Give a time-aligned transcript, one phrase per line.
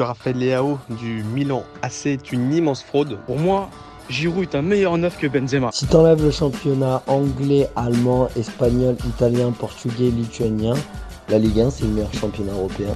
[0.00, 3.18] Raphaël Leao du Milan AC est une immense fraude.
[3.26, 3.68] Pour moi,
[4.08, 5.72] Giroud est un meilleur neuf que Benzema.
[5.72, 10.74] Si t'enlèves le championnat anglais, allemand, espagnol, italien, portugais, lituanien,
[11.28, 12.94] la Ligue 1 c'est le meilleur championnat européen.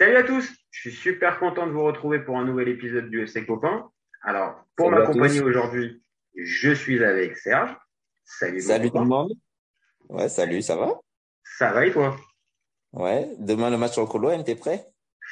[0.00, 3.22] Salut à tous, je suis super content de vous retrouver pour un nouvel épisode du
[3.22, 3.88] FC Copain.
[4.22, 6.02] Alors, pour m'accompagner aujourd'hui,
[6.34, 7.76] je suis avec Serge.
[8.24, 9.32] Salut, salut tout le monde.
[10.08, 10.94] Ouais, salut, ça va?
[11.44, 12.16] Ça va et toi?
[12.92, 14.86] Ouais, demain le match en colo, t'es prêt?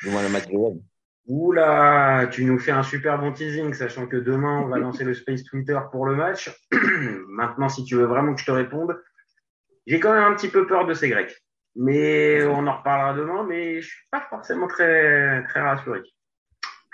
[0.04, 0.78] Demain le match de web.
[1.26, 5.14] Oula, tu nous fais un super bon teasing, sachant que demain on va lancer le
[5.14, 6.50] Space Twitter pour le match.
[7.28, 8.94] Maintenant, si tu veux vraiment que je te réponde,
[9.86, 11.34] j'ai quand même un petit peu peur de ces Grecs.
[11.76, 16.02] Mais on en reparlera demain, mais je suis pas forcément très, très rassuré.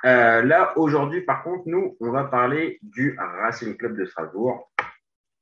[0.04, 4.70] Euh, là, aujourd'hui, par contre, nous, on va parler du Racing Club de Strasbourg.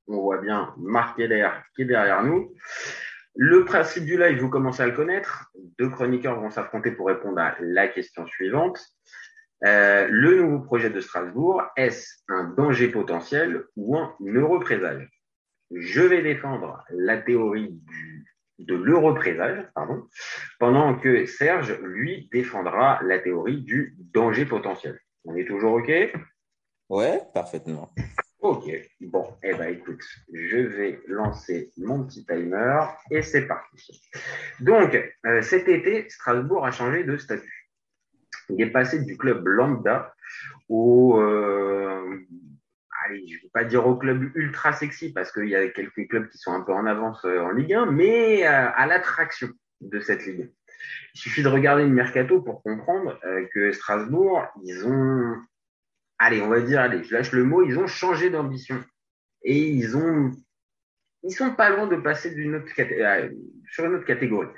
[0.09, 2.53] On voit bien Marc Keller qui est derrière nous.
[3.41, 5.53] Le principe du live, vous commencez à le connaître.
[5.79, 8.85] Deux chroniqueurs vont s'affronter pour répondre à la question suivante.
[9.65, 14.17] Euh, le nouveau projet de Strasbourg, est-ce un danger potentiel ou un
[14.59, 15.09] présage
[15.71, 17.81] Je vais défendre la théorie
[18.59, 20.09] de l'heureux présage, pardon,
[20.59, 24.99] pendant que Serge, lui, défendra la théorie du danger potentiel.
[25.25, 25.93] On est toujours OK?
[26.89, 27.93] Ouais, parfaitement.
[28.41, 30.01] Ok, bon, eh ben écoute,
[30.33, 34.01] je vais lancer mon petit timer et c'est parti.
[34.61, 37.69] Donc, euh, cet été, Strasbourg a changé de statut.
[38.49, 40.15] Il est passé du club lambda
[40.69, 42.17] au, euh,
[43.05, 46.07] allez, je ne vais pas dire au club ultra sexy parce qu'il y a quelques
[46.09, 49.49] clubs qui sont un peu en avance euh, en Ligue 1, mais à l'attraction
[49.81, 50.53] de cette ligue.
[51.15, 53.19] Il suffit de regarder le mercato pour comprendre
[53.53, 55.35] que Strasbourg, ils ont
[56.19, 58.83] allez, on va dire, allez, je lâche le mot, ils ont changé d'ambition.
[59.43, 60.33] Et ils ont,
[61.23, 63.31] ils sont pas loin de passer d'une autre euh,
[63.71, 64.49] sur une autre catégorie.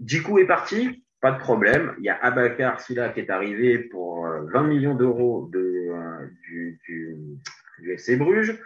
[0.00, 1.94] Djikou est parti, pas de problème.
[1.98, 6.26] Il y a Abakar Silla qui est arrivé pour 20 euh, millions d'euros de, euh,
[6.42, 7.16] du, du,
[7.80, 8.58] du, FC Bruges.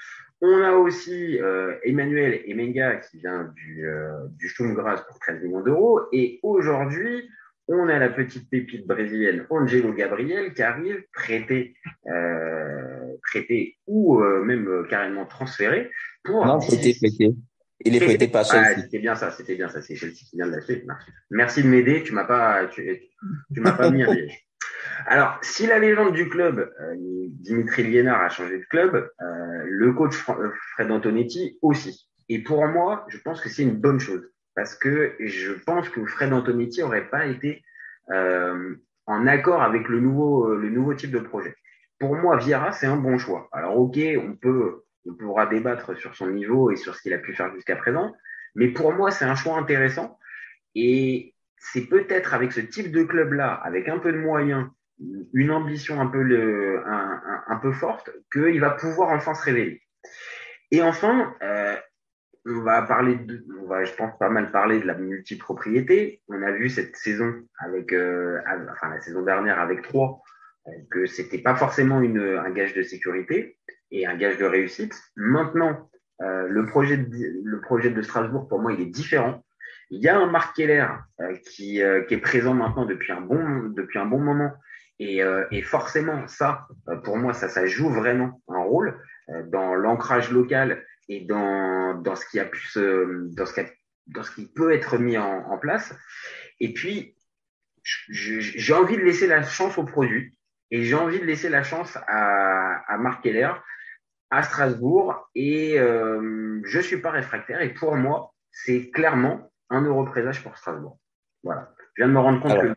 [0.45, 1.39] On a aussi
[1.85, 3.87] Emmanuel Emenga qui vient du,
[4.31, 6.01] du Sturm pour 13 millions d'euros.
[6.11, 7.31] Et aujourd'hui,
[7.69, 14.43] on a la petite pépite brésilienne Angelo Gabriel qui arrive prêté, euh, prêté ou euh,
[14.45, 15.91] même euh, carrément transféré
[16.25, 16.45] pour.
[16.45, 17.35] Non, prêté, prêté.
[17.85, 18.43] Il est prêté pas.
[18.51, 19.83] Ah, c'était bien ça, c'était bien ça.
[19.83, 20.85] C'est Chelsea qui vient de lâcher.
[20.87, 21.11] Merci.
[21.31, 22.03] Merci de m'aider.
[22.03, 23.01] Tu m'as pas, tu,
[23.55, 24.47] tu m'as pas mis un piège.
[25.07, 26.95] Alors, si la légende du club, euh,
[27.29, 29.09] Dimitri Liénard a changé de club,
[29.65, 32.09] le coach Fred Antonetti aussi.
[32.29, 34.23] Et pour moi, je pense que c'est une bonne chose
[34.55, 37.63] parce que je pense que Fred Antonetti n'aurait pas été
[38.11, 38.75] euh,
[39.07, 41.55] en accord avec le nouveau, euh, le nouveau type de projet.
[41.99, 43.49] Pour moi, Vieira, c'est un bon choix.
[43.53, 47.19] Alors, ok, on peut, on pourra débattre sur son niveau et sur ce qu'il a
[47.19, 48.13] pu faire jusqu'à présent,
[48.55, 50.19] mais pour moi, c'est un choix intéressant.
[50.75, 54.67] Et c'est peut-être avec ce type de club-là, avec un peu de moyens,
[55.33, 59.83] une ambition un peu, le, un, un, peu forte, qu'il va pouvoir enfin se révéler.
[60.71, 61.77] Et enfin, euh,
[62.47, 66.23] on va parler de, on va, je pense, pas mal parler de la multipropriété.
[66.29, 68.41] On a vu cette saison avec, euh,
[68.73, 70.21] enfin la saison dernière avec trois,
[70.67, 73.59] euh, que c'était pas forcément une, un gage de sécurité
[73.91, 75.01] et un gage de réussite.
[75.17, 75.91] Maintenant,
[76.23, 79.45] euh, le projet de, le projet de Strasbourg, pour moi, il est différent.
[79.91, 80.87] Il y a un Marc Keller
[81.21, 84.53] euh, qui, euh, qui est présent maintenant depuis un bon, depuis un bon moment.
[84.99, 85.21] Et,
[85.51, 86.69] et forcément, ça,
[87.03, 89.01] pour moi, ça, ça joue vraiment un rôle
[89.47, 90.85] dans l'ancrage local
[91.17, 93.61] et dans, dans ce qui a pu se, dans ce qui,
[94.07, 95.95] dans ce qui peut être mis en, en place.
[96.61, 97.17] Et puis,
[98.09, 100.35] j'ai envie de laisser la chance au produit
[100.71, 103.53] et j'ai envie de laisser la chance à, à Marc Keller
[104.31, 110.05] à Strasbourg et euh, je suis pas réfractaire et pour moi c'est clairement un euro
[110.05, 110.99] présage pour Strasbourg.
[111.43, 111.75] Voilà.
[111.95, 112.75] Je viens de me rendre compte Alors.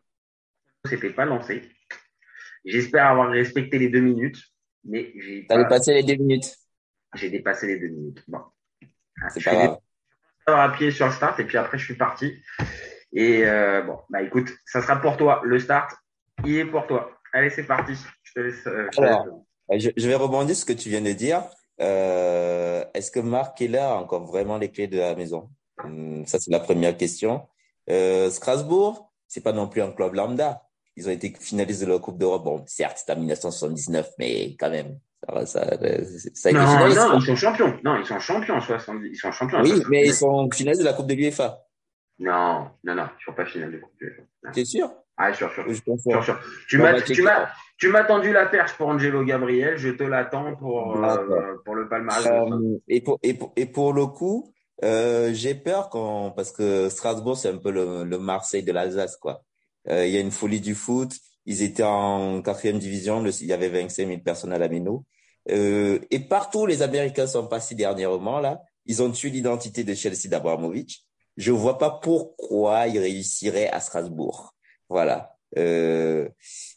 [0.83, 1.69] que c'était pas lancé.
[2.65, 4.41] J'espère avoir respecté les deux minutes,
[4.83, 5.45] mais j'ai.
[5.47, 6.55] T'as dépassé les deux minutes.
[7.15, 8.23] J'ai dépassé les deux minutes.
[8.27, 8.39] Bon.
[9.29, 9.77] C'est pas grave.
[10.47, 12.41] appuyé sur le start et puis après je suis parti.
[13.13, 15.41] Et euh, bon, bah écoute, ça sera pour toi.
[15.43, 15.95] Le start,
[16.43, 17.11] il est pour toi.
[17.33, 17.93] Allez, c'est parti.
[18.23, 18.67] Je te laisse.
[18.67, 19.25] Euh, je, Alors,
[19.71, 21.43] je, je, vais rebondir sur ce que tu viens de dire.
[21.81, 25.49] Euh, Est-ce que Marc Keller a encore vraiment les clés de la maison?
[25.83, 27.47] Hum, Ça, c'est la première question.
[27.89, 30.64] Euh, Strasbourg, c'est pas non plus un club lambda.
[30.97, 32.43] Ils ont été finalistes de la Coupe d'Europe.
[32.45, 34.97] Bon, certes, c'est en 1979, mais quand même,
[35.27, 35.75] ça, ça,
[36.33, 36.97] ça a non, finaliste.
[36.99, 37.79] non, ils sont champions.
[37.83, 39.09] Non, ils sont champions en 70.
[39.11, 39.61] Ils sont champions.
[39.61, 41.59] Oui, mais ils sont finalistes de la Coupe de l'UEFA.
[42.19, 44.51] Non, non, non, ils sont pas finalistes de la Coupe de l'UEFA.
[44.53, 44.89] T'es sûr?
[45.17, 45.63] Ah, sûr, sûr.
[45.67, 46.39] Je sûr, sûr.
[46.67, 47.47] Tu m'as, tu m'as,
[47.77, 49.77] tu m'as tendu la perche pour Angelo Gabriel.
[49.77, 52.25] Je te l'attends pour, euh, pour le palmarès.
[52.27, 54.51] Euh, et pour, et pour, et pour le coup,
[54.83, 59.15] Euh, j'ai peur quand, parce que Strasbourg, c'est un peu le, le Marseille de l'Alsace,
[59.15, 59.41] quoi.
[59.89, 61.13] Euh, il y a une folie du foot.
[61.45, 63.23] Ils étaient en quatrième division.
[63.25, 65.05] Il y avait 25 000 personnes à la Méno.
[65.51, 68.61] Euh, et partout, les Américains sont passés dernièrement, là.
[68.85, 71.03] Ils ont tué l'identité de Chelsea d'Abramovich.
[71.37, 74.55] Je vois pas pourquoi ils réussiraient à Strasbourg.
[74.89, 75.35] Voilà.
[75.57, 76.27] Euh,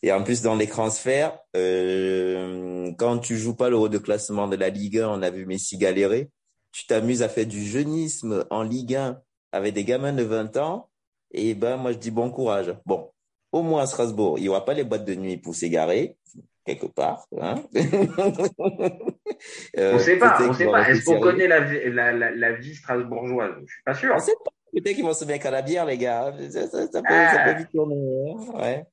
[0.02, 4.49] et en plus, dans les transferts, euh, quand tu joues pas le haut de classement
[4.49, 6.31] de la Ligue 1, on a vu Messi galérer.
[6.72, 9.20] Tu t'amuses à faire du jeunisme en Ligue 1
[9.52, 10.90] avec des gamins de 20 ans.
[11.32, 12.75] Et ben, moi, je dis bon courage.
[12.86, 13.10] Bon,
[13.52, 16.16] au moins à Strasbourg, il y aura pas les boîtes de nuit pour s'égarer
[16.64, 17.26] quelque part.
[17.40, 17.62] Hein
[19.78, 20.88] euh, on sait pas, on sait pas.
[20.90, 23.54] Est-ce qu'on connaît la, la, la, la, vie strasbourgeoise?
[23.64, 24.12] Je suis pas sûr.
[24.14, 24.50] On sait pas.
[24.72, 26.34] Peut-être qu'ils vont se mettre à la bière, les gars.
[26.50, 27.32] Ça, ça, ça, peut, ah.
[27.32, 27.96] ça peut, vite tourner.
[27.96, 28.36] Hein.
[28.60, 28.84] Ouais.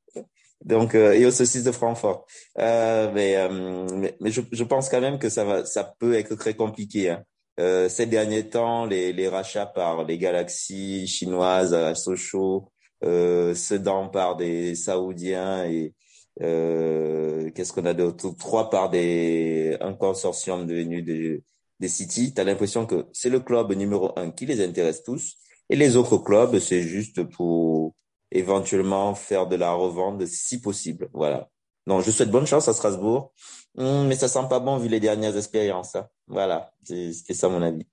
[0.63, 2.25] Donc, euh, et aux saucisses de Francfort.
[2.59, 3.49] Euh, mais,
[3.93, 7.09] mais, mais je, je, pense quand même que ça va, ça peut être très compliqué.
[7.09, 7.23] Hein.
[7.59, 12.69] Euh, ces derniers temps, les, les rachats par les galaxies chinoises à Sochaux,
[13.03, 15.93] euh, Sedan par des Saoudiens et
[16.41, 18.29] euh, qu'est-ce qu'on a d'autre?
[18.37, 21.43] Trois par des un consortium devenu des,
[21.79, 22.33] des City.
[22.33, 25.37] Tu l'impression que c'est le club numéro un qui les intéresse tous
[25.69, 27.95] et les autres clubs, c'est juste pour
[28.31, 31.09] éventuellement faire de la revente si possible.
[31.13, 31.49] Voilà.
[31.87, 33.31] Non, je souhaite bonne chance à Strasbourg,
[33.77, 35.95] hum, mais ça sent pas bon vu les dernières expériences.
[35.95, 36.07] Hein.
[36.27, 37.87] Voilà, c'est ça mon avis.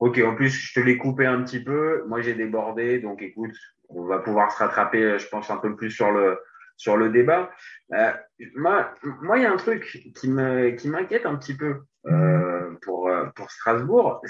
[0.00, 2.04] Ok, en plus, je te l'ai coupé un petit peu.
[2.06, 3.54] Moi, j'ai débordé, donc écoute,
[3.88, 6.38] on va pouvoir se rattraper, je pense, un peu plus sur le
[6.76, 7.50] sur le débat.
[7.92, 8.12] Euh,
[8.56, 8.92] moi,
[9.22, 13.10] moi, il y a un truc qui me qui m'inquiète un petit peu euh, pour
[13.36, 14.22] pour Strasbourg.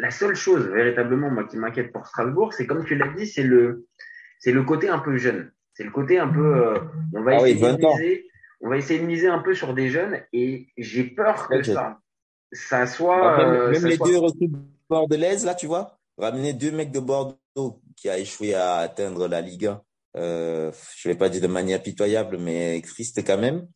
[0.00, 3.42] La seule chose véritablement moi qui m'inquiète pour Strasbourg, c'est comme tu l'as dit, c'est
[3.42, 3.86] le
[4.38, 5.50] c'est le côté un peu jeune.
[5.74, 6.78] C'est le côté un peu euh,
[7.14, 8.26] on va ah essayer de miser,
[8.60, 11.98] on va essayer de miser un peu sur des jeunes et j'ai peur que ça
[12.52, 14.08] ça soit même, même ça les soit...
[14.08, 14.50] deux recrues
[14.88, 19.40] bordelaises là, tu vois, ramener deux mecs de Bordeaux qui a échoué à atteindre la
[19.40, 19.82] Ligue 1
[20.16, 23.66] euh, je vais pas dire de manière pitoyable, mais triste quand même.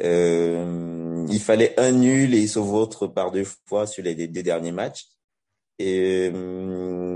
[0.00, 4.42] Euh, il fallait un nul et ils se vautrent par deux fois sur les deux
[4.42, 5.06] derniers matchs.
[5.78, 7.07] Et euh,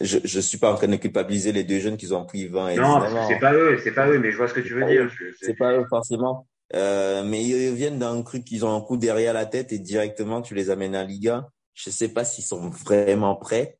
[0.00, 2.68] je je suis pas en train de culpabiliser les deux jeunes qui ont pris 20
[2.70, 4.84] et Non, c'est pas eux, c'est pas eux, mais je vois ce que tu veux
[4.84, 5.10] dire.
[5.40, 6.46] C'est pas eux forcément.
[6.74, 10.42] Euh, mais ils reviennent d'un truc qu'ils ont un coup derrière la tête et directement
[10.42, 11.48] tu les amènes en Liga.
[11.74, 13.78] Je sais pas s'ils sont vraiment prêts.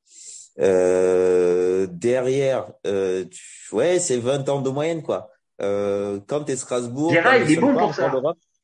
[0.60, 5.30] Euh, derrière, euh, tu, ouais, c'est 20 ans de moyenne, quoi.
[5.60, 7.10] Euh, quand t'es Strasbourg.
[7.10, 8.12] Vieira, il est bon pour ça.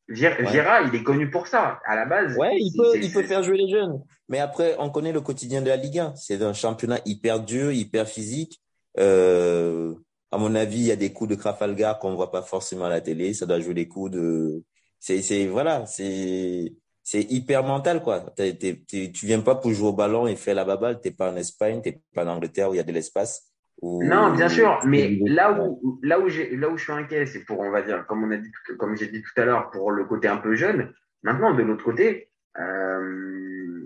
[0.09, 1.81] Vieira, il est connu pour ça.
[1.87, 2.37] À la base.
[2.37, 4.03] Ouais, il peut, il peut faire jouer les jeunes.
[4.29, 6.15] Mais après, on connaît le quotidien de la Ligue 1.
[6.17, 8.61] C'est un championnat hyper dur, hyper physique.
[8.99, 9.95] Euh,
[10.31, 12.91] à mon avis, il y a des coups de Trafalgar qu'on voit pas forcément à
[12.91, 13.33] la télé.
[13.35, 14.63] Ça doit jouer des coups de,
[14.99, 16.73] c'est, c'est, voilà, c'est,
[17.03, 18.21] c'est hyper mental quoi.
[18.37, 21.01] T'es, t'es, tu viens pas pour jouer au ballon et faire la baballe.
[21.01, 23.54] T'es pas en Espagne, t'es pas en Angleterre où il y a de l'espace.
[23.83, 27.45] Non, bien sûr, mais là où là où j'ai là où je suis inquiet, c'est
[27.45, 29.91] pour on va dire comme on a dit comme j'ai dit tout à l'heure pour
[29.91, 30.93] le côté un peu jeune.
[31.23, 33.83] Maintenant de l'autre côté, euh,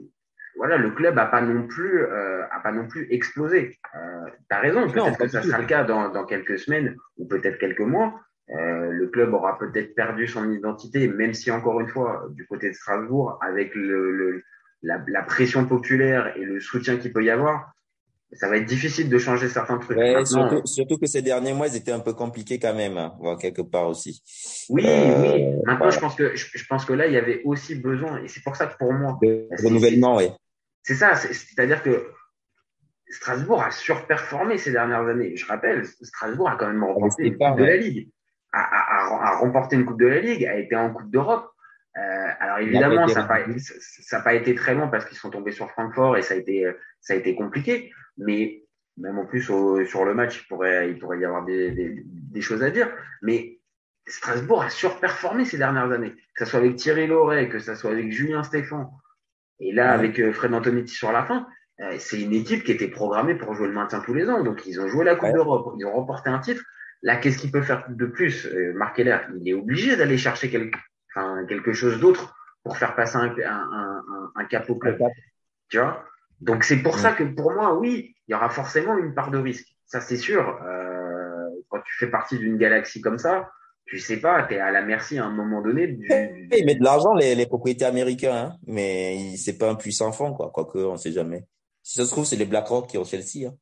[0.57, 3.79] voilà, le club a pas non plus euh, a pas non plus explosé.
[3.95, 7.59] Euh, T'as raison, peut-être que ça sera le cas dans dans quelques semaines ou peut-être
[7.59, 8.21] quelques mois.
[8.51, 12.71] Euh, le club aura peut-être perdu son identité, même si encore une fois, du côté
[12.71, 14.43] de Strasbourg, avec le, le
[14.83, 17.73] la, la, pression populaire et le soutien qu'il peut y avoir,
[18.33, 19.97] ça va être difficile de changer certains trucs.
[19.97, 23.37] Ouais, surtout, surtout, que ces derniers mois, ils étaient un peu compliqués quand même, hein,
[23.41, 24.23] quelque part aussi.
[24.69, 25.45] Oui, euh, oui.
[25.65, 25.91] Maintenant, voilà.
[25.91, 28.57] je pense que je, pense que là, il y avait aussi besoin, et c'est pour
[28.57, 29.19] ça que pour moi,
[29.63, 30.29] renouvellement, oui.
[30.83, 32.11] C'est ça, c'est-à-dire que
[33.11, 35.37] Strasbourg a surperformé ces dernières années.
[35.37, 38.11] Je rappelle, Strasbourg a quand même remporté une coupe de la Ligue
[38.53, 41.51] a, a, a, remporté une Coupe de la Ligue, a été en Coupe d'Europe.
[41.97, 45.53] Euh, alors évidemment, ça n'a pas, ça, pas été très long parce qu'ils sont tombés
[45.53, 46.71] sur Francfort et ça a été,
[47.01, 47.91] ça a été compliqué.
[48.19, 48.65] Mais
[48.97, 52.03] même en plus au, sur le match, il pourrait, il pourrait y avoir des, des,
[52.05, 52.91] des, choses à dire.
[53.23, 53.61] Mais
[54.07, 57.91] Strasbourg a surperformé ces dernières années, que ce soit avec Thierry Loret, que ce soit
[57.91, 58.91] avec Julien Stéphan,
[59.61, 61.47] et là avec euh, Fred Antonetti sur la fin.
[61.81, 64.43] Euh, c'est une équipe qui était programmée pour jouer le maintien tous les ans.
[64.43, 65.35] Donc ils ont joué la Coupe ouais.
[65.35, 66.63] d'Europe, ils ont remporté un titre.
[67.03, 68.47] Là, qu'est-ce qu'il peut faire de plus?
[68.47, 70.77] Euh, Marc Heller, il est obligé d'aller chercher quelque,
[71.15, 74.99] enfin, quelque chose d'autre pour faire passer un, un, un, un cap au club.
[75.69, 76.05] Tu vois?
[76.41, 79.39] Donc c'est pour ça que pour moi, oui, il y aura forcément une part de
[79.39, 79.67] risque.
[79.87, 80.61] Ça, c'est sûr.
[80.63, 83.51] Euh, quand tu fais partie d'une galaxie comme ça,
[83.87, 85.87] tu sais pas, tu es à la merci à un moment donné.
[85.87, 86.07] Du...
[86.57, 90.35] Ils mettent de l'argent, les, les propriétaires américains, hein, mais c'est pas un puissant fond,
[90.35, 90.51] quoi.
[90.53, 91.47] Quoique, on sait jamais.
[91.83, 93.47] Si ça se trouve, c'est les BlackRock qui ont Chelsea.
[93.47, 93.55] Hein.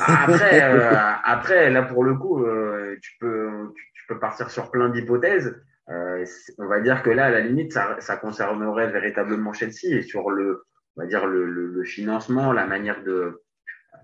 [0.00, 0.92] Après, euh,
[1.24, 5.54] après, là pour le coup, euh, tu peux, tu, tu, peux partir sur plein d'hypothèses.
[5.88, 6.24] Euh,
[6.58, 10.30] on va dire que là, à la limite, ça, ça concernerait véritablement Chelsea et sur
[10.30, 10.64] le
[10.96, 13.42] on va dire le, le, financement, la manière de.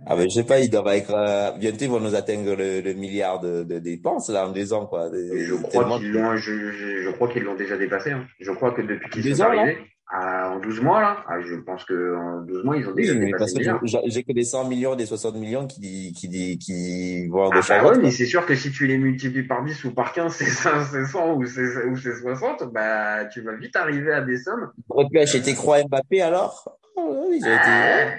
[0.07, 2.81] Ah ben je sais pas, ils doivent être euh, bientôt ils vont nous atteindre le,
[2.83, 5.11] le milliard de, de, dépenses là en deux ans quoi.
[5.13, 8.11] Je crois qu'ils l'ont, je, je, crois qu'ils l'ont déjà dépassé.
[8.11, 8.27] Hein.
[8.39, 9.79] Je crois que depuis qu'ils sont arrivés
[10.13, 13.27] en 12 mois, là, ah, je pense que en 12 mois, ils ont déjà oui,
[13.27, 13.61] dépassé
[14.07, 17.83] J'ai que des 100 millions, des 60 millions qui, qui, qui vont à gauche ah,
[17.83, 20.33] bah ouais, mais c'est sûr que si tu les multiplies par 10 ou par 15,
[20.33, 24.71] c'est 100 ou c'est 60, bah, tu vas vite arriver à des sommes.
[24.89, 26.79] Aurais pu acheter Croix Mbappé alors?
[26.95, 28.13] Oh, oui, ah.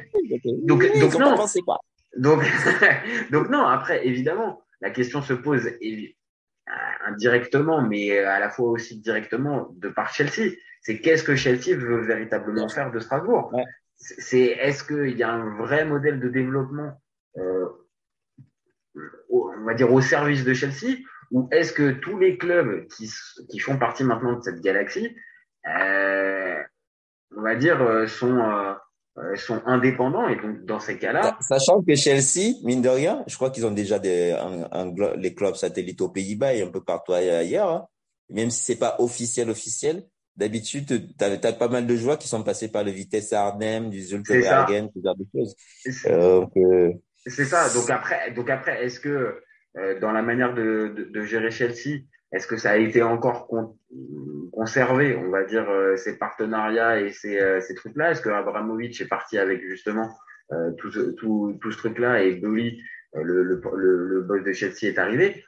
[0.63, 1.35] Donc, donc non.
[1.65, 1.79] Quoi
[2.17, 2.43] donc,
[3.31, 5.69] donc non, après, évidemment, la question se pose
[7.07, 10.51] indirectement, mais à la fois aussi directement de par Chelsea
[10.87, 13.51] c'est qu'est-ce que Chelsea veut véritablement faire de Strasbourg.
[13.97, 16.93] C'est est-ce qu'il y a un vrai modèle de développement,
[17.35, 17.65] euh,
[19.29, 20.99] on va dire au service de Chelsea,
[21.31, 23.11] ou est-ce que tous les clubs qui,
[23.49, 25.13] qui font partie maintenant de cette galaxie,
[25.67, 26.55] euh,
[27.35, 31.37] on va dire, euh, sont euh, sont indépendants et donc dans ces cas-là.
[31.41, 34.37] Sachant que Chelsea, mine de rien, je crois qu'ils ont déjà des
[35.17, 37.87] les clubs satellites aux Pays-Bas et un peu partout ailleurs, hein.
[38.29, 42.43] même si c'est pas officiel officiel d'habitude, tu as, pas mal de joueurs qui sont
[42.43, 45.55] passés par le Vitesse Arnhem, du Zulte Bergen, ce genre de choses.
[46.05, 46.91] Euh, euh,
[47.25, 47.69] c'est ça.
[47.73, 49.41] Donc après, donc après, est-ce que
[49.77, 53.47] euh, dans la manière de, de, de, gérer Chelsea, est-ce que ça a été encore
[54.51, 58.11] conservé, on va dire, ces partenariats et ces, ces trucs-là?
[58.11, 60.09] Est-ce que Abramovich est parti avec justement
[60.77, 62.81] tout, tout, tout ce truc-là et Dolly,
[63.13, 65.45] le, le, le, le boss de Chelsea, est arrivé?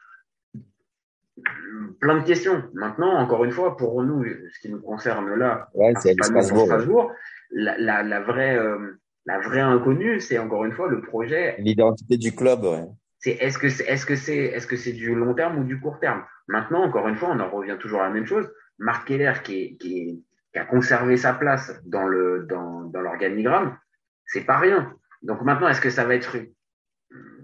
[1.99, 2.63] Plein de questions.
[2.73, 7.11] Maintenant, encore une fois, pour nous, ce qui nous concerne là, c'est Strasbourg.
[7.51, 11.55] la, la, la, vraie, euh, la vraie inconnue, c'est encore une fois le projet.
[11.59, 12.63] L'identité du club.
[12.63, 12.85] Ouais.
[13.19, 15.79] C'est est-ce que c'est est-ce que c'est est-ce que c'est du long terme ou du
[15.79, 16.23] court terme?
[16.47, 18.49] Maintenant, encore une fois, on en revient toujours à la même chose.
[18.77, 23.77] Marc Keller qui, qui, qui a conservé sa place dans le dans, dans l'organigramme,
[24.25, 24.93] c'est pas rien.
[25.21, 26.37] Donc maintenant, est-ce que ça va être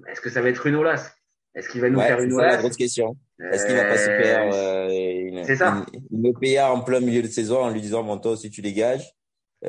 [0.08, 1.14] est-ce que ça va être une Olas
[1.56, 3.16] est-ce qu'il va nous faire une C'est la grosse question.
[3.52, 5.86] Est-ce qu'il va pas se faire euh, une, ça.
[6.12, 9.14] une, OPA en plein milieu de saison en lui disant bon toi aussi tu dégages.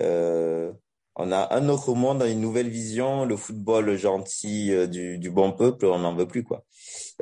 [0.01, 0.73] Euh,
[1.17, 5.53] on a un autre monde, une nouvelle vision, le football gentil euh, du, du bon
[5.53, 6.63] peuple, on n'en veut plus quoi.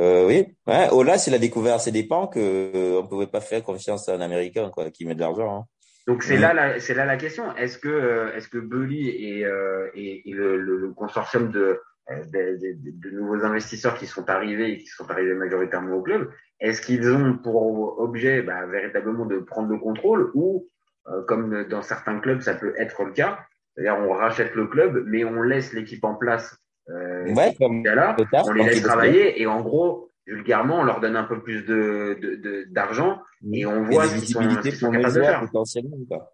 [0.00, 2.40] Euh, oui, ouais, Ola, s'il a découvert ses dépens que
[2.74, 5.58] euh, on pouvait pas faire confiance à un Américain quoi, qui met de l'argent.
[5.58, 5.64] Hein.
[6.08, 7.54] Donc c'est là, la, c'est là la question.
[7.56, 9.46] Est-ce que, est-ce que Bully et,
[9.94, 11.80] et, et le, le, consortium de
[12.11, 16.30] euh, de, nouveaux investisseurs qui sont arrivés et qui sont arrivés majoritairement au club,
[16.61, 20.68] est-ce qu'ils ont pour objet bah, véritablement de prendre le contrôle ou,
[21.08, 23.38] euh, comme dans certains clubs, ça peut être le cas,
[23.75, 26.58] c'est-à-dire on rachète le club, mais on laisse l'équipe en place
[26.90, 31.16] euh, ouais, comme là, on les laisse travailler et en gros, vulgairement, on leur donne
[31.16, 35.44] un peu plus de d'argent de, et on voit qu'ils sont, sont capables de faire.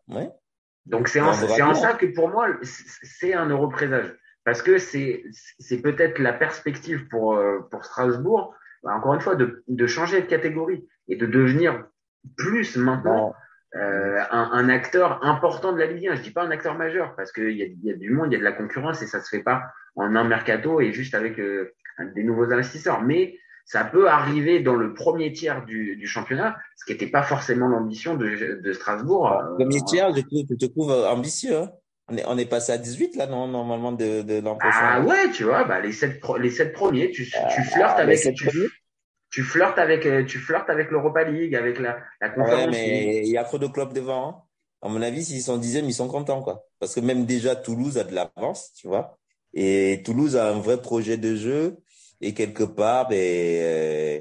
[0.09, 0.29] Ouais.
[0.87, 4.13] Donc c'est en, en ça que pour moi, c'est un euro présage
[4.45, 5.25] parce que c'est
[5.59, 10.23] c'est peut-être la perspective pour euh, pour Strasbourg, bah, encore une fois, de, de changer
[10.23, 11.85] de catégorie et de devenir
[12.37, 13.35] plus maintenant
[13.77, 16.17] euh, un, un, acteur important de la Ligue 1.
[16.17, 18.33] Je dis pas un acteur majeur parce qu'il y a, y a du monde, il
[18.33, 19.63] y a de la concurrence et ça se fait pas
[19.97, 21.73] en un mercato et juste avec euh,
[22.15, 23.03] des nouveaux investisseurs.
[23.03, 27.23] Mais ça peut arriver dans le premier tiers du, du championnat, ce qui n'était pas
[27.23, 29.41] forcément l'ambition de, de Strasbourg.
[29.57, 31.57] Premier tiers, je, je te trouve ambitieux.
[31.57, 31.71] Hein
[32.11, 34.79] on est, on est passé à 18 là, non, normalement, de, de l'an prochain.
[34.81, 38.21] Ah ouais, tu vois, bah, les sept, les sept premiers, tu, tu euh, flirtes avec,
[38.35, 38.49] tu,
[39.31, 42.67] tu, flirtes avec, euh, tu flirtes avec l'Europa League, avec la, la conférence.
[42.67, 44.29] Ouais, mais il y a trop de clubs devant.
[44.29, 44.43] Hein.
[44.83, 46.65] À mon avis, s'ils sont dixièmes, ils sont contents, quoi.
[46.79, 49.19] Parce que même déjà, Toulouse a de l'avance, tu vois.
[49.53, 51.77] Et Toulouse a un vrai projet de jeu.
[52.23, 54.21] Et quelque part, ben, euh,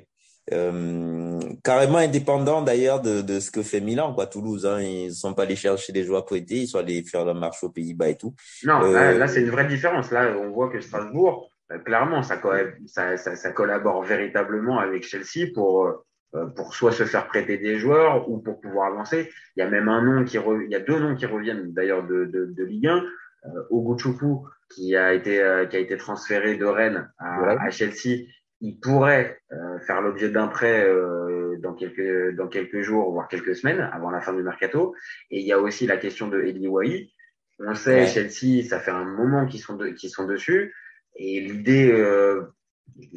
[0.52, 1.39] euh,
[1.70, 4.66] carrément indépendant d'ailleurs de, de, ce que fait Milan, quoi, Toulouse.
[4.66, 7.64] Hein, ils sont pas allés chercher des joueurs prêtés, ils sont allés faire la marche
[7.64, 8.34] aux Pays-Bas et tout.
[8.64, 10.10] Non, là, euh, c'est une vraie différence.
[10.10, 12.42] Là, on voit que Strasbourg, euh, clairement, ça,
[12.88, 17.78] ça, ça, ça, collabore véritablement avec Chelsea pour euh, pour soit se faire prêter des
[17.78, 19.30] joueurs ou pour pouvoir avancer.
[19.56, 22.06] Il y a même un nom qui il y a deux noms qui reviennent d'ailleurs
[22.08, 22.98] de, de, de Ligue 1.
[23.46, 25.36] Euh, Oguchuku qui a été
[25.70, 28.26] qui a été transféré de Rennes à, à Chelsea
[28.62, 33.56] il pourrait euh, faire l'objet d'un prêt euh, dans quelques dans quelques jours voire quelques
[33.56, 34.96] semaines avant la fin du mercato
[35.32, 37.14] et il y a aussi la question de Eli Wahi
[37.60, 40.74] on sait Chelsea ça fait un moment qu'ils sont de, sont dessus
[41.16, 42.54] et l'idée euh,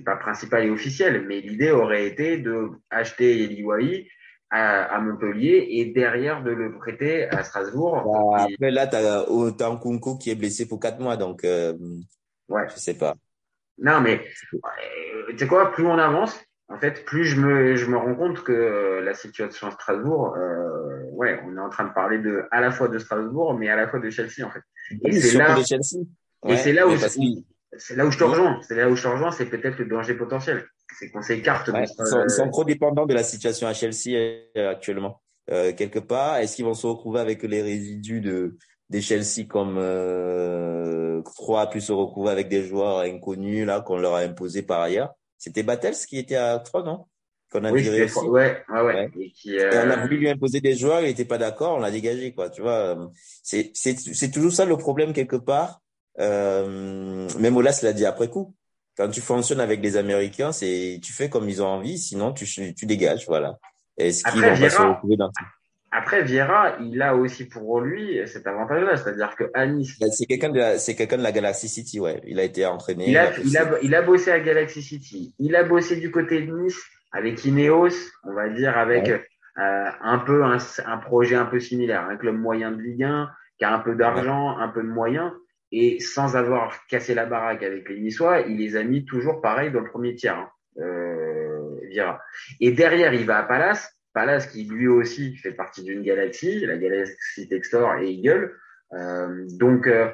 [0.04, 4.08] pas principale et officielle mais l'idée aurait été de acheter Eli Wahi
[4.50, 8.02] à, à, Montpellier et derrière de le prêter à Strasbourg.
[8.04, 12.68] Bah, après là, tu as Kunku qui est blessé pour quatre mois, donc ouais.
[12.68, 13.16] je sais pas.
[13.82, 14.22] Non, mais
[14.54, 14.58] euh,
[15.30, 18.42] tu sais quoi, plus on avance, en fait, plus je me, je me rends compte
[18.42, 22.44] que euh, la situation à Strasbourg, euh, ouais, on est en train de parler de,
[22.50, 24.62] à la fois de Strasbourg, mais à la fois de Chelsea, en fait.
[25.04, 26.04] Et c'est là, de Chelsea.
[26.48, 26.96] et c'est là où,
[27.76, 28.60] c'est là où je te rejoins.
[28.62, 30.64] C'est là où je te rejoins, c'est peut-être le danger potentiel.
[30.98, 31.68] C'est qu'on s'écarte.
[31.68, 34.16] Ouais, ils, sont, ils, sont, trop dépendants de la situation à Chelsea
[34.56, 35.22] euh, actuellement.
[35.50, 38.56] Euh, quelque part, est-ce qu'ils vont se retrouver avec les résidus de
[38.90, 39.78] des Chelsea comme
[41.28, 44.80] euh, Croix pu se retrouver avec des joueurs inconnus là qu'on leur a imposé par
[44.80, 47.06] ailleurs C'était Battels qui était à 3, non?
[47.50, 48.18] Qu'on a oui, viré aussi.
[48.20, 49.10] Ouais, ouais, ouais.
[49.20, 49.70] Et, qui, euh...
[49.70, 52.32] et on a voulu lui imposer des joueurs, il n'était pas d'accord, on l'a dégagé
[52.32, 52.48] quoi.
[52.48, 53.10] Tu vois,
[53.42, 55.80] c'est c'est c'est toujours ça le problème quelque part.
[56.18, 58.54] Euh, même Olas l'a dit après coup.
[58.96, 62.46] Quand tu fonctionnes avec des Américains, c'est tu fais comme ils ont envie, sinon tu
[62.74, 63.58] tu dégages, voilà.
[63.98, 65.30] Est-ce qu'ils vont pas se retrouver dans
[65.94, 69.98] après, Vieira, il a aussi pour lui cet avantage-là, c'est-à-dire que Anis.
[70.00, 72.22] Bah, c'est quelqu'un de la, c'est quelqu'un de la Galaxy City, ouais.
[72.26, 73.10] Il a été entraîné.
[73.10, 75.34] Il a, il a, il a, bossé à Galaxy City.
[75.38, 76.80] Il a bossé du côté de Nice
[77.12, 77.90] avec Ineos,
[78.24, 79.20] on va dire avec euh,
[80.00, 80.56] un peu un,
[80.86, 83.94] un, projet un peu similaire, un club moyen de Ligue 1 qui a un peu
[83.94, 85.30] d'argent, un peu de moyens,
[85.72, 89.70] et sans avoir cassé la baraque avec les Niçois, il les a mis toujours pareil
[89.70, 90.38] dans le premier tiers.
[90.38, 92.18] Hein, euh, Vieira.
[92.60, 96.76] Et derrière, il va à Palace Palace qui lui aussi fait partie d'une galaxie, la
[96.76, 98.54] galaxie Textor et Eagle.
[98.92, 100.10] Euh, donc, euh,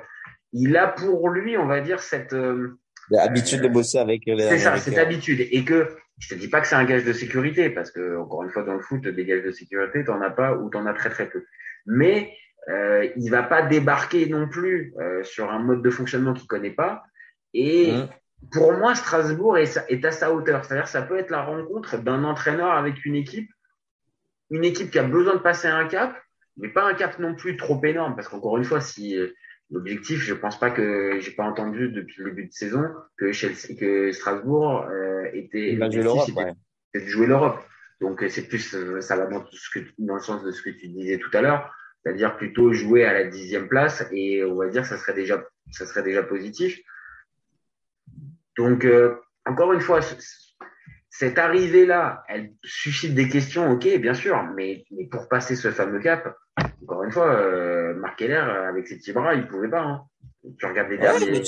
[0.53, 2.79] il a pour lui, on va dire, cette euh,
[3.17, 5.47] habitude de bosser avec les C'est ça, cette habitude.
[5.51, 5.89] Et que
[6.19, 8.63] je te dis pas que c'est un gage de sécurité, parce que encore une fois
[8.63, 11.29] dans le foot, des gages de sécurité, t'en as pas ou t'en as très très
[11.29, 11.45] peu.
[11.87, 12.33] Mais
[12.69, 16.71] euh, il va pas débarquer non plus euh, sur un mode de fonctionnement qu'il connaît
[16.71, 17.03] pas.
[17.55, 18.09] Et mmh.
[18.53, 20.65] pour moi, Strasbourg est, est à sa hauteur.
[20.65, 23.51] C'est-à-dire, ça peut être la rencontre d'un entraîneur avec une équipe
[24.51, 26.17] une équipe qui a besoin de passer un cap,
[26.57, 29.35] mais pas un cap non plus trop énorme, parce qu'encore une fois, si euh,
[29.71, 32.83] l'objectif, je pense pas que j'ai pas entendu depuis le début de saison
[33.17, 37.63] que Chelsea, que Strasbourg euh, était, de jouer l'Europe.
[38.01, 40.71] Donc c'est plus, euh, ça va dans, ce que, dans le sens de ce que
[40.71, 44.69] tu disais tout à l'heure, c'est-à-dire plutôt jouer à la dixième place et on va
[44.69, 46.81] dire ça serait déjà, ça serait déjà positif.
[48.57, 48.87] Donc
[49.45, 50.01] encore une fois,
[51.19, 55.99] cette arrivée-là, elle suscite des questions, ok, bien sûr, mais, mais pour passer ce fameux
[55.99, 56.33] cap,
[56.81, 59.81] encore une fois, euh, Marc Keller, avec ses petits bras, il pouvait pas.
[59.81, 60.03] Hein.
[60.61, 61.43] Tu regardes les derniers.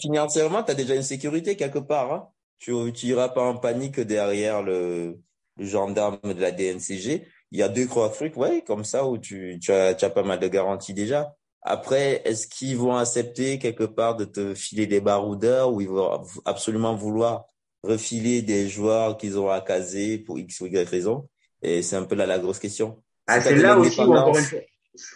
[0.00, 2.12] financièrement, tu as déjà une sécurité quelque part.
[2.12, 2.28] Hein.
[2.60, 5.16] Tu n'iras pas en panique derrière le,
[5.58, 7.26] le, gendarme de la DNCG.
[7.50, 10.10] Il y a deux trois trucs, ouais, comme ça, où tu, tu, as, tu as
[10.10, 11.34] pas mal de garanties déjà.
[11.62, 16.22] Après, est-ce qu'ils vont accepter quelque part de te filer des baroudeurs ou ils vont
[16.44, 17.46] absolument vouloir
[17.84, 21.28] refiler des joueurs qu'ils ont à caser pour X ou Y raison.
[21.62, 23.02] Et c'est un peu là la grosse question.
[23.26, 24.58] Ah, c'est là aussi où encore une fois.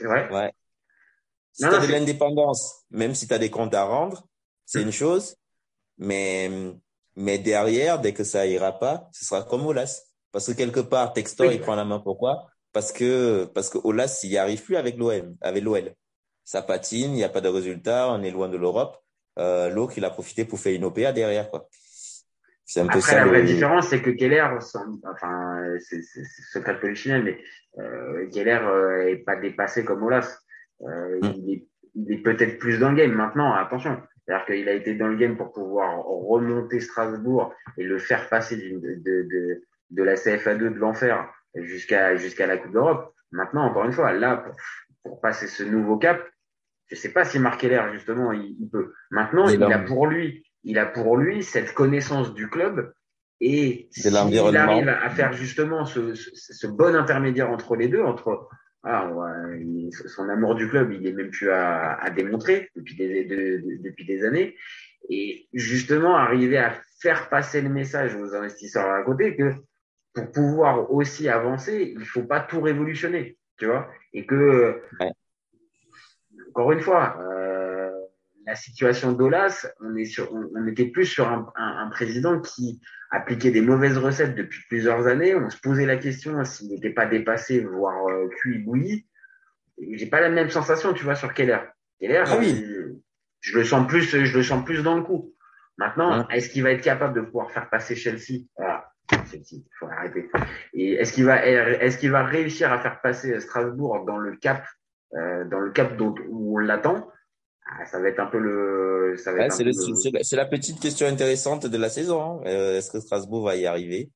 [0.02, 0.32] Ouais.
[0.32, 0.52] ouais.
[1.52, 4.26] Si tu as de l'indépendance, même si tu as des comptes à rendre,
[4.64, 5.36] c'est une chose.
[5.98, 6.50] Mais,
[7.16, 10.02] mais derrière, dès que ça ira pas, ce sera comme Olas.
[10.30, 11.98] Parce que quelque part, Textor, il prend la main.
[11.98, 12.46] Pourquoi?
[12.72, 15.94] Parce que, parce que Olas, il n'y arrive plus avec l'OM, avec l'OL.
[16.44, 19.02] Ça patine, il n'y a pas de résultat, on est loin de l'Europe.
[19.38, 21.68] Euh, L'autre, il a profité pour faire une OPA derrière, quoi.
[22.68, 24.46] C'est un peu Après, la vraie différence, c'est que Keller,
[25.04, 26.02] enfin, c'est
[26.52, 27.38] secret polichinelle, mais
[27.82, 30.38] euh, Keller euh, est pas dépassé comme Olas.
[30.82, 31.32] Euh, mm.
[31.36, 33.54] Il est, il est peut-être plus dans le game maintenant.
[33.54, 38.28] Attention, c'est-à-dire qu'il a été dans le game pour pouvoir remonter Strasbourg et le faire
[38.28, 43.14] passer de, de, de, de la CFA2 de l'enfer jusqu'à jusqu'à la Coupe d'Europe.
[43.32, 44.56] Maintenant, encore une fois, là, pour,
[45.04, 46.22] pour passer ce nouveau cap,
[46.88, 48.92] je sais pas si Marc Keller justement il, il peut.
[49.10, 52.92] Maintenant, il a pour lui il a pour lui cette connaissance du club.
[53.40, 58.48] Et s'il arrive à faire justement ce, ce, bon intermédiaire entre les deux, entre
[58.82, 59.08] ah,
[60.06, 64.24] son amour du club, il est même plus à, à démontrer depuis des, depuis des
[64.24, 64.56] années,
[65.08, 69.52] et justement arriver à faire passer le message aux investisseurs à côté que
[70.14, 74.82] pour pouvoir aussi avancer, il faut pas tout révolutionner, tu vois, et que
[76.50, 77.16] encore une fois.
[77.20, 77.37] Euh,
[78.48, 82.80] la situation d'Olas, on, est sur, on, était plus sur un, un, un, président qui
[83.10, 85.34] appliquait des mauvaises recettes depuis plusieurs années.
[85.34, 89.06] On se posait la question s'il n'était pas dépassé, voire euh, cuit, bouilli.
[89.92, 91.58] J'ai pas la même sensation, tu vois, sur Keller.
[92.00, 92.64] Keller, ah oui.
[93.40, 95.34] je, le sens plus, je le sens plus dans le coup.
[95.76, 98.46] Maintenant, est-ce qu'il va être capable de pouvoir faire passer Chelsea?
[98.56, 98.90] Voilà,
[99.30, 100.30] Chelsea, faut arrêter.
[100.72, 104.64] Et est-ce qu'il va, est-ce qu'il va réussir à faire passer Strasbourg dans le cap,
[105.14, 107.12] euh, dans le cap dont, où on l'attend?
[107.68, 109.16] Ah, ça va être un peu le.
[109.18, 112.22] c'est, la, petite question intéressante de la saison.
[112.22, 112.40] Hein.
[112.46, 114.10] Euh, est-ce que Strasbourg va y arriver?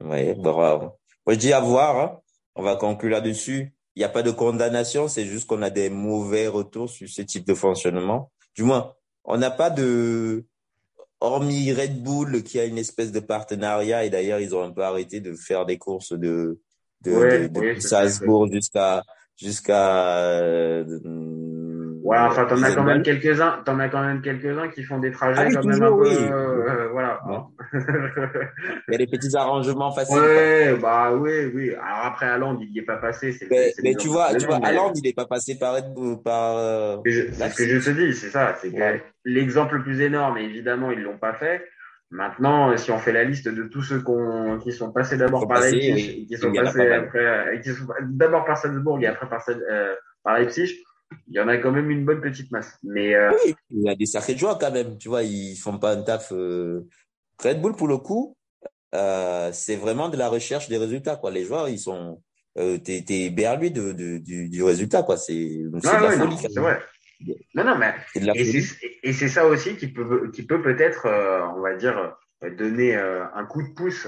[0.00, 0.98] Ouais, bravo.
[1.26, 1.98] Moi, je dis à voir.
[2.00, 2.20] Hein.
[2.54, 3.72] On va conclure là-dessus.
[3.94, 7.22] Il n'y a pas de condamnation, c'est juste qu'on a des mauvais retours sur ce
[7.22, 8.32] type de fonctionnement.
[8.54, 10.44] Du moins, on n'a pas de,
[11.22, 14.82] hormis Red Bull qui a une espèce de partenariat et d'ailleurs ils ont un peu
[14.82, 16.58] arrêté de faire des courses de
[17.02, 19.02] de, Ouais, de, oui, de c'est Salzbourg jusqu'à
[19.36, 20.84] jusqu'à euh,
[22.04, 25.12] Ouais, enfin, t'en as quand même quelques-uns, t'en as quand même quelques-uns qui font des
[25.12, 26.28] trajets Ah oui, quand même toujours, un peu, oui.
[26.32, 27.20] euh, voilà.
[28.88, 30.16] Il y a des petits arrangements faciles.
[30.18, 31.70] ouais, bah oui, oui.
[31.74, 33.32] Alors après, Hollande, il n'y est pas passé.
[33.32, 35.76] c'est- Mais, mais tu vois, tu vois, mais- Haaland, il n'est pas passé par
[36.24, 36.56] par.
[36.56, 38.54] euh, C'est ce que je te dis, c'est ça.
[38.60, 39.02] C'est Ouais.
[39.24, 41.64] l'exemple le plus énorme, évidemment, ils l'ont pas fait.
[42.10, 45.60] Maintenant, si on fait la liste de tous ceux qu'on- qui sont passés d'abord par
[45.60, 49.28] Leipzig, et qui sont passés après, euh, et qui sont d'abord par Salzbourg et après
[49.28, 50.82] par, euh, par Leipzig,
[51.28, 52.78] il y en a quand même une bonne petite masse.
[52.82, 54.98] Mais euh, Oui, il y a des sacrés joueurs quand même.
[54.98, 56.32] Tu vois, ils font pas un taf.
[56.32, 56.86] euh,
[57.42, 58.36] Red Bull, pour le coup,
[58.94, 61.16] euh, c'est vraiment de la recherche des résultats.
[61.16, 61.30] Quoi.
[61.30, 62.22] Les joueurs, ils sont.
[62.58, 65.02] Euh, t'es, t'es berlué de, de, du, du résultat.
[65.02, 65.16] Quoi.
[65.16, 66.80] C'est, c'est de la ouais, non, vrai.
[67.54, 70.60] Non, non, mais C'est de Et c'est, et c'est ça aussi qui peut, qui peut
[70.60, 71.06] peut-être,
[71.56, 72.14] on va dire,
[72.58, 74.06] donner un coup de pouce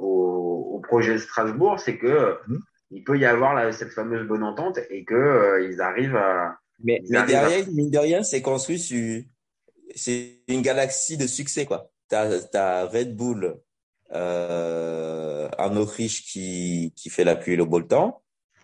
[0.00, 2.60] au, au projet de Strasbourg, c'est que Mhm.
[2.90, 6.58] Il peut y avoir là, cette fameuse bonne entente et que euh, ils arrivent à.
[6.82, 9.22] Mais, Ils mais arrivent à- derrière, mine de rien, c'est construit sur.
[9.94, 11.90] C'est une galaxie de succès, quoi.
[12.08, 13.56] T'as, t'as Red Bull
[14.12, 18.22] euh, en Autriche qui, qui fait la pluie et le beau temps.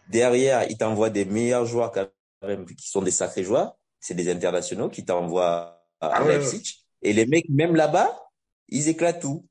[0.08, 2.06] Derrière, il t'envoie des meilleurs joueurs quand
[2.46, 3.76] même, qui sont des sacrés joueurs.
[4.00, 6.84] C'est des internationaux qui t'envoient à Ah ouais, Leipzig.
[7.02, 8.16] Et les mecs, même là-bas,
[8.68, 9.46] ils éclatent tout.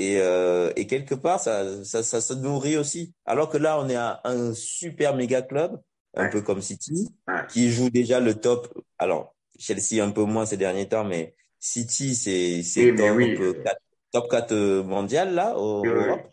[0.00, 3.12] Et, euh, et quelque part, ça, ça, ça se nourrit aussi.
[3.26, 5.78] Alors que là, on est à un super méga club,
[6.14, 6.30] un Ouais.
[6.30, 7.42] peu comme City, Ouais.
[7.50, 8.72] qui joue déjà le top.
[8.98, 13.62] Alors, Chelsea un peu moins ces derniers temps, mais City, c'est c'est Oui, top, oui.
[13.62, 13.80] 4,
[14.12, 16.32] top 4 euh, mondial là, Oui, oui, Europe.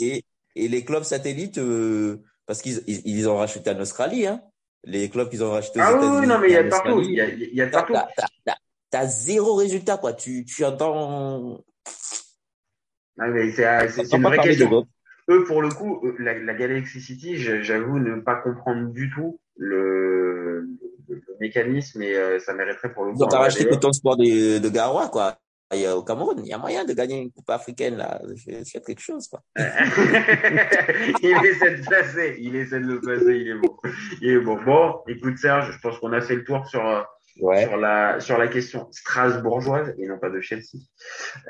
[0.00, 4.40] Et, et les clubs satellites, euh, parce qu'ils ils, ils ont racheté en Australie, hein.
[4.84, 6.20] Les clubs qu'ils ont rachetés aux Ah oui, États-Unis.
[6.20, 7.00] oui, non, mais il y a en partout.
[7.02, 7.94] Il y a, y a partout.
[8.90, 10.12] t'as zéro résultat, quoi.
[10.14, 11.62] Tu, tu entends,
[13.20, 13.26] Ah,
[13.88, 14.86] c'est, t'entends une vraie question.
[15.28, 19.10] Eux, pour le coup, eux, la, la Galaxy City, je- j'avoue ne pas comprendre du
[19.10, 20.66] tout le,
[21.08, 23.18] le, le mécanisme et euh, ça mériterait pour le coup.
[23.20, 23.76] Ils ont racheté débat.
[23.76, 25.36] Coton Sport de, de Garoua, quoi.
[25.72, 28.20] Et, euh, au Cameroun, il y a moyen de gagner une coupe africaine, là.
[28.66, 29.40] Faites quelque chose, quoi.
[29.56, 33.76] il essaie de placer, il essaie de le placer, il est bon.
[34.20, 34.58] Il est bon.
[34.64, 37.02] Bon, écoute Serge, je pense qu'on a fait le tour sur, euh,
[37.40, 37.64] Ouais.
[37.64, 40.78] sur, la, sur la question strasbourgeoise et non pas de Chelsea.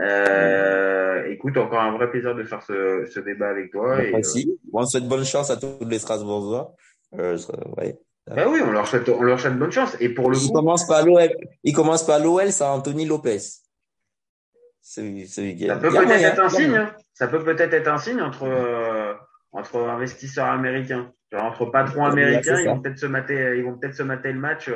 [0.01, 4.03] Euh, écoute, encore un vrai plaisir de faire ce, ce débat avec toi.
[4.03, 4.43] Et, Moi euh.
[4.73, 6.75] Bon, on souhaite bonne chance à tous les Strasbourgeois.
[7.19, 7.37] Euh,
[7.79, 7.99] ouais.
[8.27, 9.97] bah oui, on leur souhaite, on leur souhaite bonne chance.
[10.01, 11.29] Et pour le Il coup, commence par l'OL.
[11.65, 13.39] Il commence par l'OL, c'est Anthony Lopez.
[14.83, 16.75] Celui, celui qui ça peut peut-être moyen, être un signe.
[16.77, 16.95] hein.
[17.15, 19.13] Ça peut peut-être être un signe entre, euh,
[19.53, 21.13] entre investisseurs américains.
[21.31, 24.41] Genre, entre patrons américains, ils vont peut-être se mater, ils vont peut-être se mater le
[24.41, 24.71] match.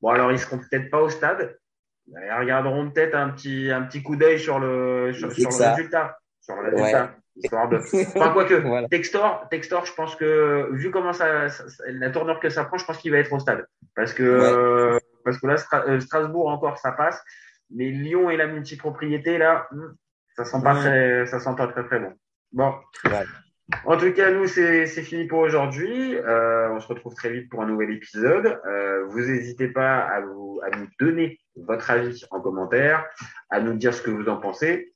[0.00, 1.58] Bon, alors, ils seront peut-être pas au stade.
[2.06, 6.18] Ils regarderont peut-être un petit, un petit coup d'œil sur le, sur, le résultat.
[6.40, 7.14] Sur le résultat.
[7.36, 8.88] Histoire de, Enfin, quoique, Voilà.
[8.88, 11.46] Textor, Textor, je pense que, vu comment ça,
[11.86, 13.64] la tournure que ça prend, je pense qu'il va être au stade.
[13.94, 14.52] Parce que, Ouais.
[14.52, 15.56] euh, parce que là,
[15.86, 17.22] euh, Strasbourg encore, ça passe.
[17.70, 19.92] Mais Lyon et la multipropriété, là, hmm,
[20.34, 20.80] ça sent pas Ouais.
[20.80, 22.12] très, ça sent pas très, très bon.
[22.52, 22.74] Bon.
[23.04, 23.24] Ouais.
[23.84, 26.16] En tout cas, nous, c'est fini pour aujourd'hui.
[26.16, 28.60] Euh, on se retrouve très vite pour un nouvel épisode.
[28.66, 33.06] Euh, vous n'hésitez pas à, vous, à nous donner votre avis en commentaire,
[33.50, 34.94] à nous dire ce que vous en pensez.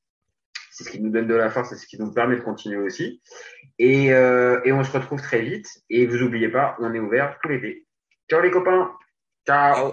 [0.70, 2.78] C'est ce qui nous donne de la force, c'est ce qui nous permet de continuer
[2.78, 3.20] aussi.
[3.78, 5.68] Et, euh, et on se retrouve très vite.
[5.90, 7.86] Et vous oubliez pas, on est ouvert tout l'été.
[8.30, 8.90] Ciao les copains.
[9.46, 9.92] Ciao.